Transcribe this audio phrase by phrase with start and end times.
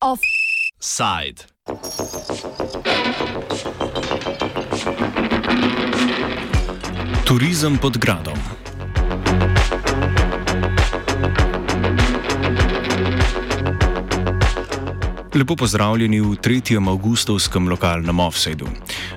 [0.00, 1.46] Offside.
[7.24, 8.51] Turizem pod gradom.
[15.34, 18.66] Lepo pozdravljeni v tretjem avgustovskem lokalnem offsetu.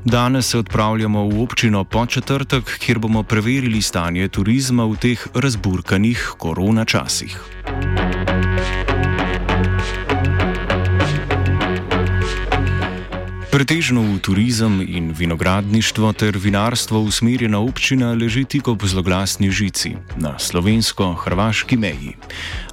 [0.05, 6.85] Danes se odpravljamo v občino Početrtek, kjer bomo preverili stanje turizma v teh razburkanih korona
[6.85, 7.35] časih.
[13.55, 20.35] Pretežno v turizem in vinogradništvo ter vinarstvo usmerjena občina leži tik ob zloglasni žici na
[20.35, 22.17] slovensko-hrvaški meji.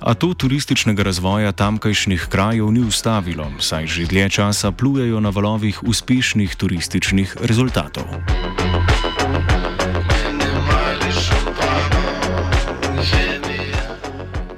[0.01, 5.87] A to turističnega razvoja tamkajšnjih krajev ni ustavilo, saj že dlje časa plujejo na valovih
[5.87, 8.11] uspešnih turističnih rezultatov.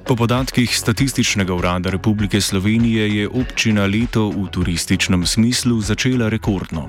[0.04, 6.88] Po podatkih Statističnega urada Republike Slovenije je občina leto v turističnem smislu začela rekordno.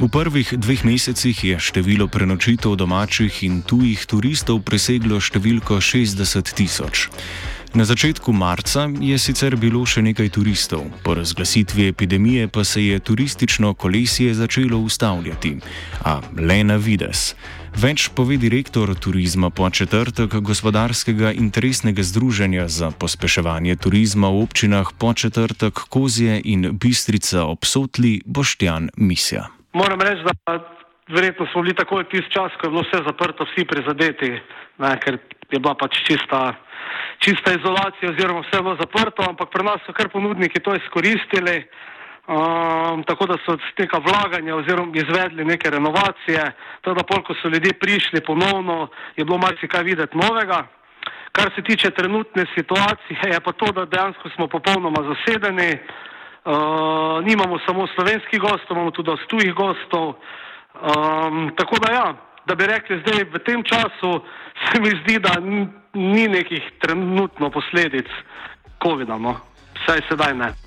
[0.00, 7.10] V prvih dveh mesecih je število prenočitev domačih in tujih turistov preseglo številko 60 tisoč.
[7.76, 13.00] Na začetku marca je sicer bilo še nekaj turistov, po razglasitvi epidemije pa se je
[13.04, 15.58] turistično kolesje začelo ustavljati,
[16.08, 17.34] a le na vides.
[17.76, 25.12] Več pove direktor turizma po četrtek gospodarskega interesnega združenja za pospeševanje turizma v občinah po
[25.12, 29.52] četrtek Kozje in Bistrica obsotli Boštjan Misja.
[29.76, 30.56] Moram reči, da
[31.12, 34.30] verjetno smo bili takoj tisti čas, ko je bilo vse zaprto, vsi prizadeti,
[34.80, 35.20] ne, ker
[35.52, 36.56] je bila pač čista,
[37.20, 41.60] čista izolacija oziroma vse bilo zaprto, ampak pri nas so kar ponudniki to izkoristili.
[42.26, 47.34] Um, tako da so z tega vlaganja oziroma izvedli neke renovacije, tako da pol, ko
[47.34, 50.66] so ljudje prišli ponovno, je bilo marsikaj videti novega.
[51.32, 57.58] Kar se tiče trenutne situacije, je pa to, da dejansko smo popolnoma zasedeni, uh, nimamo
[57.66, 60.08] samo slovenskih gostov, imamo tudi tujih gostov.
[60.08, 62.14] Um, tako da ja,
[62.46, 64.20] da bi rekli zdaj v tem času,
[64.66, 65.38] se mi zdi, da
[65.94, 68.06] ni nekih trenutno posledic
[68.82, 69.36] COVID-a, no.
[69.78, 70.65] vsaj sedaj ne.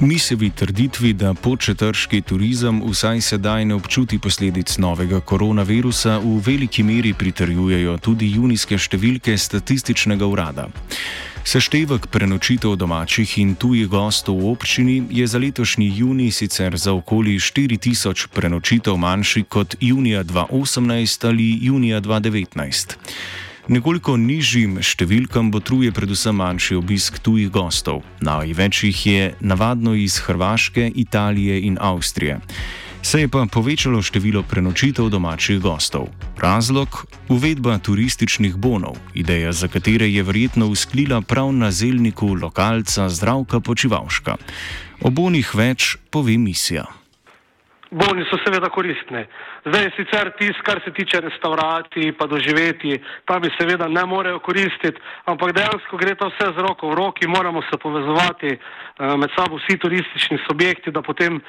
[0.00, 7.12] Misevi trditvi, da početrški turizem vsaj sedaj ne občuti posledic novega koronavirusa, v veliki meri
[7.12, 10.70] pritrjujejo tudi junijske številke statističnega urada.
[11.44, 17.36] Seštevek prenočitev domačih in tujih gostov v občini je za letošnji juni sicer za okoli
[17.36, 22.96] 4000 prenočitev manjši kot junija 2018 ali junija 2019.
[23.70, 28.00] Nekoliko nižjim številkam botruje predvsem manjši obisk tujih gostov.
[28.18, 32.40] Največ jih je navadno iz Hrvaške, Italije in Avstrije.
[33.06, 36.10] Se je pa povečalo število prenočitev domačih gostov.
[36.42, 37.04] Razlog?
[37.30, 44.34] Uvedba turističnih bonov, ideja za katere je verjetno usklila prav na zelniku lokalca Zdravka Počivalška.
[45.06, 46.90] O bonih več pove misija.
[47.90, 49.24] Boni so seveda koristne.
[49.66, 55.00] Zdaj sicer tisto, kar se tiče restauracij, pa doživeti, tam bi seveda ne morejo koristiti,
[55.26, 59.58] ampak dejansko gre to vse z roko v roki, moramo se povezovati uh, med sabo
[59.58, 61.40] vsi turistični subjekti, da potem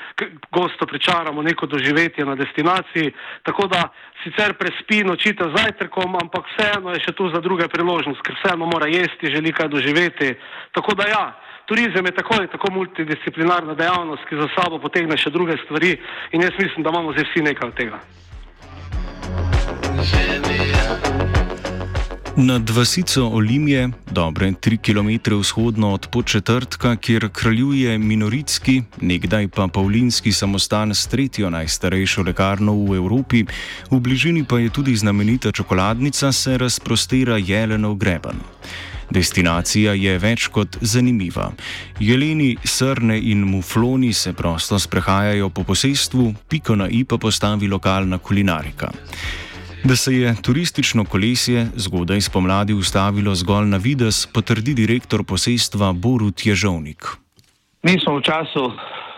[0.51, 3.13] gosto pričaramo neko doživetje na destinaciji.
[3.43, 3.91] Tako da
[4.23, 8.89] sicer prespi nočite zajtrkom, ampak vseeno je še tu za druge priložnosti, ker vseeno mora
[8.89, 10.33] jesti, želi kaj doživeti.
[10.73, 11.25] Tako da ja
[11.71, 15.95] turizem je tako ali tako multidisciplinarna dejavnost, ki za sabo potegne še druge stvari
[16.35, 17.99] in jaz mislim, da imamo zdaj vsi nekaj od tega.
[22.35, 25.09] Nad vasico Olimje, dobre tri km
[25.39, 32.95] vzhodno od početrtka, kjer kraljuje minoritski, nekdaj pa Pavlinski samostan s tretjo najstarejšo lekarno v
[32.99, 33.43] Evropi,
[33.91, 38.39] v bližini pa je tudi znamenita čokoladnica, se razprostira Jelenov greben.
[39.11, 41.49] Destinacija je več kot zanimiva.
[41.99, 48.17] Jeleni, srne in mufloni se prosto sprehajajo po posestvu, piko na i pa postavi lokalna
[48.17, 48.91] kulinarika.
[49.83, 56.45] Da se je turistično kolesje zgodaj spomladi ustavilo zgolj na vides, potrdi direktor posestva Borut
[56.45, 57.07] Ježovnik.
[57.83, 58.67] Mi smo v času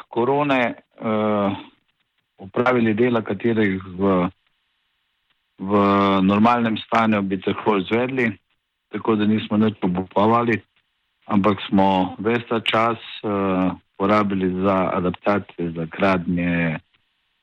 [0.09, 1.51] korone uh,
[2.37, 4.29] upravili dela, katerih v,
[5.59, 5.83] v
[6.23, 8.31] normalnem stanju bi tako izvedli
[8.93, 10.61] tako da nismo nič obupovali,
[11.25, 16.79] ampak smo ves ta čas uh, porabili za adaptacije, za gradnje,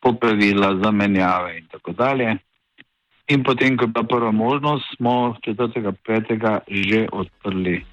[0.01, 2.37] popravila, zamenjave in tako dalje.
[3.29, 6.61] In potem, ko je bila prva možnost, smo 4.5.
[6.69, 7.85] že odprli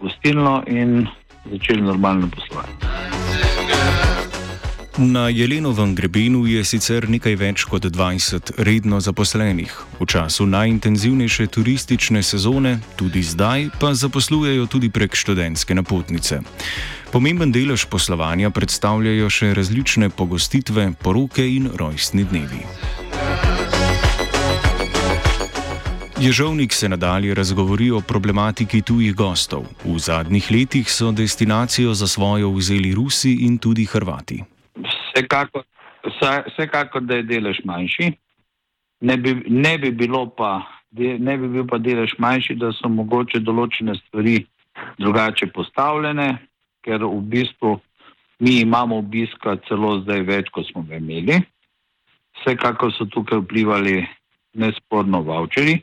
[0.00, 1.06] gostilno in
[1.50, 2.89] začeli normalno poslovati.
[5.00, 9.72] Na Jelenovem grebenu je sicer nekaj več kot 20 redno zaposlenih.
[9.96, 16.42] V času najintenzivnejše turistične sezone, tudi zdaj, pa zaposlujejo tudi prek študentske napotnice.
[17.08, 22.60] Pomemben delež poslovanja predstavljajo še različne pogostitve, poroke in rojstni dnevi.
[26.20, 29.64] Ježovnik se nadalje razgovori o problematiki tujih gostov.
[29.80, 34.59] V zadnjih letih so destinacijo za svojo vzeli Rusi in tudi Hrvati.
[35.10, 35.64] Vsekakor,
[36.46, 38.12] vsekakor da je delež manjši.
[39.00, 40.50] Ne bi, ne, bi pa,
[40.92, 44.44] ne bi bil pa delež manjši, da so mogoče določene stvari
[44.98, 46.38] drugače postavljene,
[46.84, 47.78] ker v bistvu
[48.40, 51.40] mi imamo obiska celo zdaj več, kot smo ga imeli.
[52.40, 54.00] Vsekakor so tukaj vplivali
[54.54, 55.80] nesporno voucheri.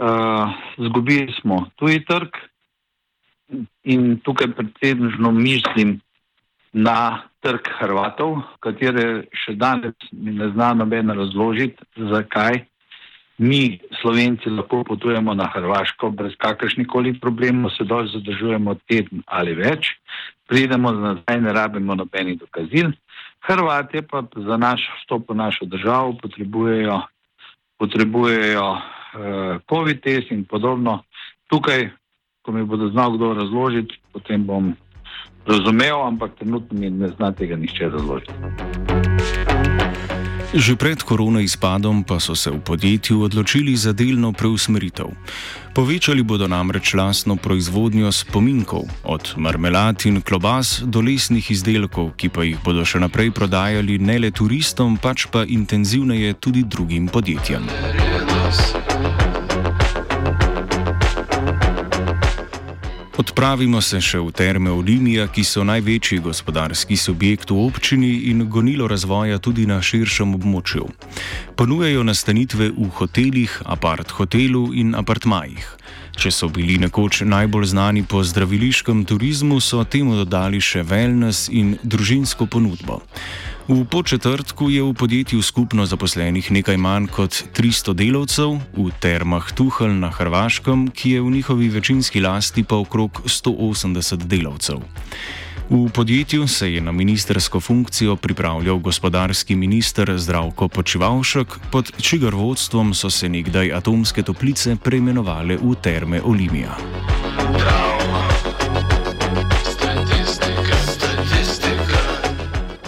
[0.00, 2.38] Uh, zgubili smo tuji trg
[3.84, 5.98] in tukaj predsednično mislim
[6.72, 11.80] na trg Hrvatov, katere še danes mi ne zna noben razložiti,
[12.12, 12.64] zakaj
[13.40, 19.54] mi, Slovenci, lahko potujemo na Hrvaško brez kakršnih koli problemov, se dol zadržujemo teden ali
[19.56, 19.94] več,
[20.48, 22.92] pridemo nazaj, ne rabimo nobenih dokazil.
[23.48, 27.00] Hrvatje pa za naš vstop v našo državo potrebujejo,
[27.80, 28.82] potrebujejo uh,
[29.64, 31.00] COVID test in podobno.
[31.48, 31.88] Tukaj,
[32.44, 34.74] ko mi bodo znal kdo razložiti, potem bom
[35.50, 38.32] razumel, ampak trenutno mi ne zna tega nišče razložiti.
[40.50, 45.06] Že pred korona izpadom pa so se v podjetju odločili za delno preusmeritev.
[45.74, 52.42] Povečali bodo namreč lastno proizvodnjo spominkov, od marmelad in klobas do lesnih izdelkov, ki pa
[52.42, 57.62] jih bodo še naprej prodajali ne le turistom, pač pa intenzivneje tudi drugim podjetjem.
[63.20, 68.86] Odpravimo se še v terme Olimija, ki so največji gospodarski subjekt v občini in gonilo
[68.88, 70.86] razvoja tudi na širšem območju.
[71.52, 75.68] Ponujajo nastanitve v hotelih, apart hotelu in apartmajih.
[76.20, 81.78] Če so bili nekoč najbolj znani po zdraviliškem turizmu, so temu dodali še wellness in
[81.80, 82.98] družinsko ponudbo.
[83.64, 89.96] V početrtku je v podjetju skupno zaposlenih nekaj manj kot 300 delavcev, v termah Tuhel
[89.96, 94.84] na Hrvaškem, ki je v njihovi večinski lasti pa okrog 180 delavcev.
[95.70, 102.94] V podjetju se je na ministersko funkcijo pripravljal gospodarski minister Zdravko Počivalšek, pod čigar vodstvom
[102.94, 106.76] so se nekdaj atomske toplice preimenovale v terme Olimija.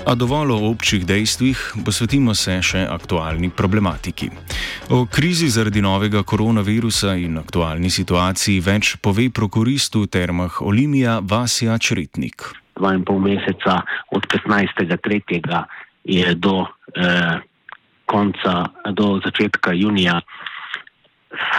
[0.06, 4.30] A dovolj o občih dejstvih, posvetimo se še aktualni problematiki.
[4.90, 12.61] O krizi zaradi novega koronavirusa in aktualni situaciji več pove prokuristu termah Olimija Vasja Čretnik.
[12.76, 15.64] Dva in pol meseca od 15.3.
[16.04, 16.66] je do
[16.96, 17.38] eh,
[18.06, 20.20] konca, do začetka junija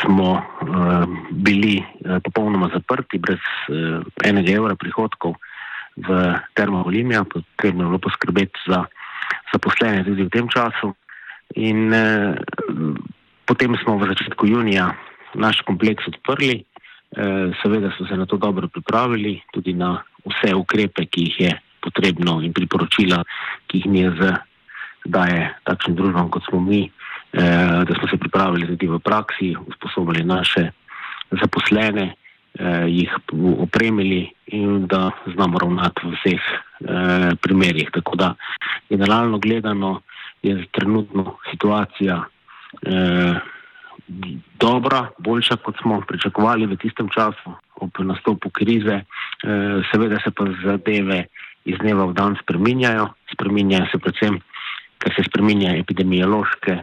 [0.02, 3.40] smo eh, bili eh, popolnoma zaprti, brez
[3.70, 5.36] eh, enega evra prihodkov
[5.96, 8.86] v Termo Olimija, potrebno je bilo poskrbeti za
[9.54, 10.94] zaposlene tudi v tem času.
[11.56, 12.34] In eh,
[13.46, 14.94] potem smo v začetku junija
[15.38, 21.06] naš kompleks odprli, eh, seveda so se na to dobro pripravili, tudi na vse ukrepe,
[21.06, 21.52] ki jih je
[21.84, 23.24] potrebno in priporočila,
[23.68, 24.34] ki jih je
[25.06, 30.24] daje takšnim družbam kot smo mi, eh, da smo se pripravili tudi v praksi, usposobili
[30.24, 30.72] naše
[31.42, 32.14] zaposlene
[32.60, 33.12] eh, jih
[33.60, 37.90] opremili in da znamo ravnati v vseh eh, primerjih.
[37.94, 38.36] Tako da,
[38.90, 40.02] generalno gledano,
[40.44, 42.24] je trenutno situacija
[42.82, 43.36] eh,
[44.60, 49.04] dobra, boljša, kot smo pričakovali v tistem času, ob nastopu krize.
[49.04, 51.26] Eh, seveda se pa zadeve
[51.66, 54.40] iz dneva v dan spreminjajo, spreminjajo se predvsem,
[55.00, 56.78] ker se spreminjajo epidemiološke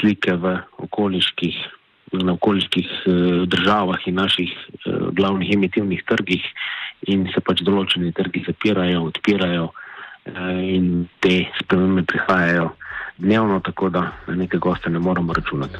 [0.00, 1.56] slike v okoliških
[2.24, 6.44] na okoliških eh, državah in naših eh, glavnih emitivnih trgih,
[7.10, 9.72] in se pač določeni trgi zapirajo, odpirajo,
[10.24, 12.70] in te spremembe prihajajo
[13.18, 15.76] dnevno, tako da na neke goste ne moramo računati.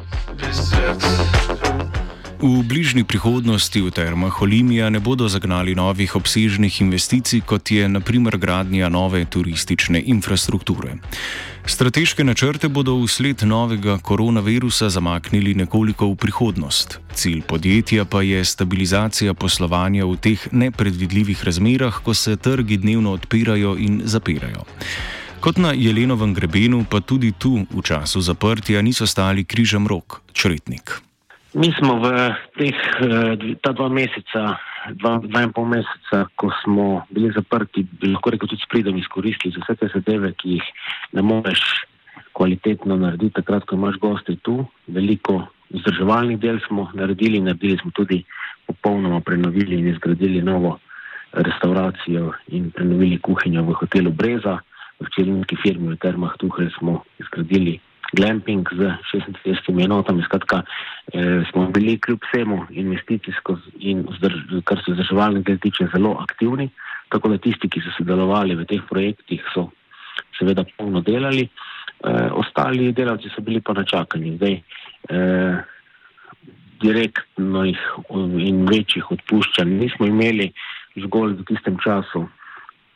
[2.41, 8.37] V bližnji prihodnosti v termah Olimija ne bodo zagnali novih obsežnih investicij, kot je naprimer
[8.39, 10.99] gradnja nove turistične infrastrukture.
[11.67, 16.99] Strateške načrte bodo vsled novega koronavirusa zamaknili nekoliko v prihodnost.
[17.15, 23.77] Cilj podjetja pa je stabilizacija poslovanja v teh nepredvidljivih razmerah, ko se trgi dnevno odpirajo
[23.79, 24.67] in zapirajo.
[25.41, 31.01] Kot na Jelenovem grebenu, pa tudi tu v času zaprtja niso stali križem rok, čretnik.
[31.55, 32.11] Mi smo v
[32.59, 34.59] teh eh, ta dva meseca
[34.93, 38.99] dva, dva in pol meseca, ko smo bili zaprti, bi lahko rekel tudi s pridom
[38.99, 40.67] izkoristili za vse te zadeve, ki jih
[41.17, 41.63] ne moreš
[42.37, 44.65] kvalitetno narediti, takrat, ko imaš goste tu.
[44.87, 48.25] Veliko vzdrževalnih del smo naredili, naredili smo tudi
[48.67, 50.79] popolnoma prenovili in izgradili novo
[51.33, 54.59] restauracijo in prenovili kuhinjo v hotelu Breza,
[55.01, 57.81] v čelinski firmi v Termah Tuhel smo izgradili
[58.15, 60.23] glamping z 36 enotami.
[60.23, 60.63] Skratka,
[61.13, 64.07] eh, smo bili kljub vsemu investicijsko in
[64.65, 66.71] kar se vzdrževalne del tiče zelo aktivni,
[67.09, 69.71] tako da tisti, ki so sodelovali v teh projektih, so
[70.39, 71.49] seveda polno delali,
[72.05, 74.37] eh, ostali delavci so bili pa na čakanju.
[74.37, 74.63] Zdaj,
[75.11, 75.57] eh,
[76.83, 77.79] direktnih
[78.39, 80.53] in večjih odpuščanj nismo imeli,
[80.97, 82.29] zgolj v tistem času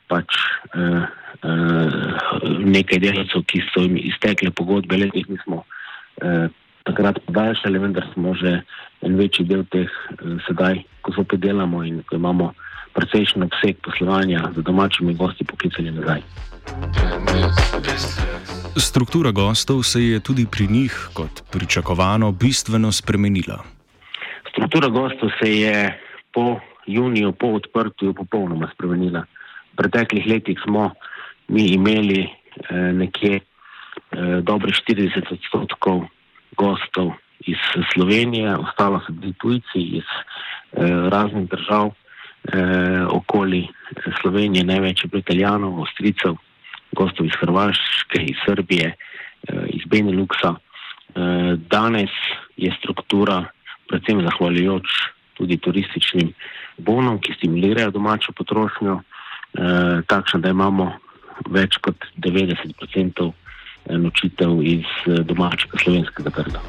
[0.09, 0.39] pač
[0.75, 1.07] eh,
[1.43, 5.63] nekaj delavcev, ki so jim iztekle pogodbe, le teh nismo
[6.23, 6.49] eh,
[6.89, 8.63] takrat podaljšali, vendar smo že
[9.07, 12.53] en večji del teh eh, sedaj, ko so podelamo in ko imamo
[12.97, 16.23] precejšen obseg poslovanja z domačimi gosti poklicali nazaj.
[18.77, 23.63] Struktura gostov se je tudi pri njih, kot pričakovano, bistveno spremenila.
[24.51, 26.01] Struktura gostov se je
[26.35, 29.23] po juniju, po odprtju, popolnoma spremenila.
[29.73, 30.91] V preteklih letih smo
[31.49, 36.05] mi imeli eh, nekje eh, dobre 40 odstotkov
[36.57, 37.57] gostov iz
[37.93, 41.91] Slovenije, ostalo so bili tujci iz eh, raznih držav
[43.11, 43.69] okoli
[44.21, 46.37] Slovenije, največ je bilo Italijanov, Avstrijcev,
[46.93, 48.95] gostov iz Hrvaške, iz Srbije,
[49.69, 50.55] iz Beneluxa.
[51.69, 52.11] Danes
[52.57, 53.45] je struktura,
[53.89, 54.87] predvsem zahvaljujoč
[55.35, 56.33] tudi turističnim
[56.79, 59.01] bonom, ki stimulirajo domačo potrošnjo,
[60.07, 60.93] takšna, da imamo
[61.51, 63.33] več kot 90%
[63.89, 64.85] nočitev iz
[65.25, 66.61] domačega slovenskega trga.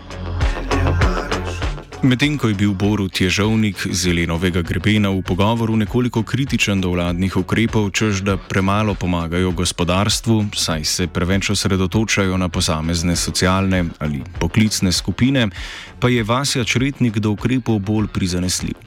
[2.00, 7.36] Medtem ko je bil Borut Ježovnik z Zelenovega grebena v pogovoru nekoliko kritičen do vladnih
[7.36, 14.96] ukrepov, čež da premalo pomagajo gospodarstvu, saj se preveč osredotočajo na posamezne socialne ali poklicne
[14.96, 15.52] skupine,
[16.00, 18.80] pa je Vasja Čretnik do ukrepov bolj prizanesljiv.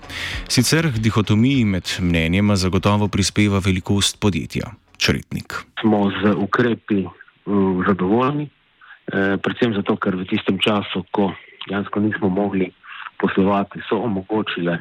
[0.48, 4.72] Sicer k dihotomiji med mnenjema zagotovo prispeva velikost podjetja.
[5.02, 5.66] Čretnik.
[5.80, 11.32] Smo z ukrepi uh, zadovoljni, eh, predvsem zato, ker v tistem času, ko
[11.66, 12.70] dejansko nismo mogli
[13.18, 14.78] poslovati, so omogočile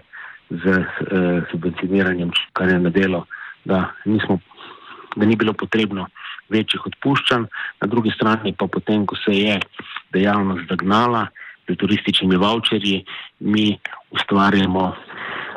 [0.50, 0.86] z eh,
[1.50, 3.26] subvencioniranjem čakanja na delo,
[3.66, 4.38] da, nismo,
[5.16, 6.06] da ni bilo potrebno
[6.54, 7.48] večjih odpuščanj,
[7.82, 9.58] na drugi strani pa potem, ko se je
[10.14, 11.28] dejavnost zagnala
[11.66, 13.06] pri turističnimi voucherji,
[13.40, 13.74] mi
[14.14, 14.86] ustvarjamo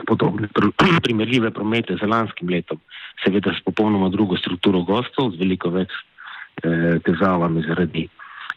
[0.07, 0.49] podobne
[1.07, 2.81] primerljive promete z lanskim letom,
[3.25, 5.93] seveda s popolnoma drugo strukturo gostov, z veliko več
[6.63, 8.09] eh, težavami zaradi,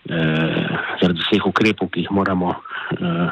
[0.09, 3.27] eh, zaradi vseh ukrepov, ki jih moramo eh,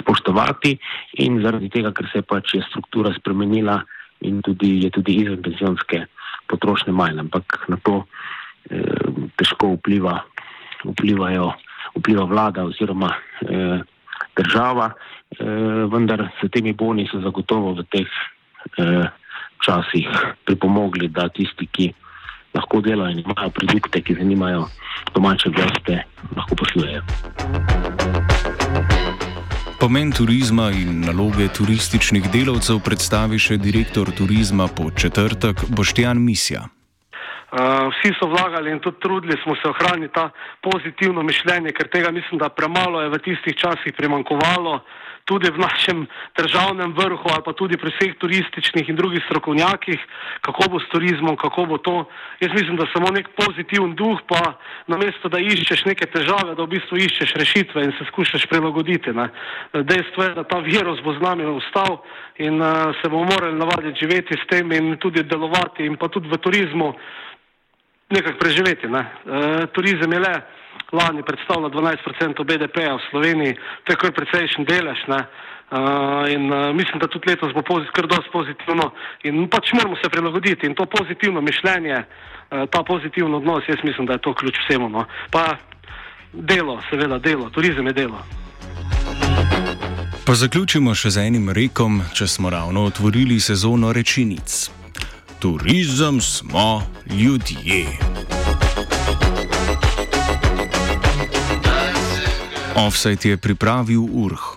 [0.00, 0.76] spoštovati.
[1.24, 3.82] In zaradi tega, ker se pač je struktura spremenila
[4.22, 6.06] in tudi je tudi izven penzionske
[6.50, 8.02] potrošnje manj, ampak na to
[8.70, 9.08] eh,
[9.40, 10.20] težko vpliva,
[10.84, 11.52] vplivajo,
[11.98, 13.80] vpliva vlada oziroma eh,
[14.38, 14.92] država,
[15.38, 18.08] vendar s temi boni so zagotovo v teh
[18.78, 19.06] eh,
[19.62, 20.08] časih
[20.44, 21.92] pripomogli, da tisti, ki
[22.54, 24.66] lahko delajo in imajo produkte, ki zanimajo
[25.14, 26.04] domače goste,
[26.36, 27.02] lahko poslujejo.
[29.80, 36.68] Pomen turizma in naloge turističnih delavcev predstavi še direktor turizma po četrtek Boštjan Misja.
[37.52, 40.30] Uh, vsi so vlagali in tudi trudili smo se ohraniti ta
[40.64, 44.78] pozitivno mišljenje, ker tega mislim, da premalo je v tistih časih primankovalo.
[44.78, 50.00] Uh, tudi v našem državnem vrhu ali pa tudi pri vseh turističnih in drugih strokovnjakih,
[50.40, 52.04] kako bo s turizmom, kako bo to.
[52.40, 56.74] Jaz mislim, da samo nek pozitiven duh, pa namesto da iščeš neke težave, da v
[56.74, 59.14] bistvu iščeš rešitve in se skušaš prilagoditi.
[59.14, 59.28] Ne.
[59.72, 62.02] Dejstvo je, da ta virus bo z nami ostal
[62.38, 66.28] in uh, se bomo morali navaditi živeti s tem in tudi delovati in pa tudi
[66.28, 66.94] v turizmu
[68.12, 68.88] nekako preživeti.
[68.88, 69.02] Ne.
[69.24, 70.34] Uh, turizem je le
[70.92, 75.00] lani predstavlja 12% BDP-ja v Sloveniji, to je kar precejšen delež.
[75.08, 75.20] Ne?
[75.72, 78.92] Uh, in uh, mislim, da tudi letos bo pozit, kar dosti pozitivno
[79.24, 84.06] in pač moramo se prilagoditi in to pozitivno mišljenje, uh, ta pozitivno odnos, jaz mislim,
[84.06, 84.88] da je to ključ vsemu.
[84.88, 85.06] No?
[85.30, 85.56] Pa
[86.32, 88.20] delo, seveda delo, turizem je delo.
[90.26, 94.81] Pa zaključimo še z enim rekom, če smo ravno otvorili sezono rečenic.
[95.42, 97.98] Turizem smo ljudje.
[102.76, 104.51] Offset je pripravil Urh.